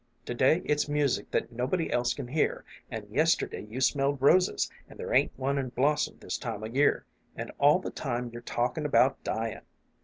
[0.25, 4.67] To day it's music that no body else can hear, an' yesterday you smelled roses,
[4.89, 8.41] and there ain't one in blossom this time o' year, and all the time you're
[8.41, 9.61] talkin' about dyin'.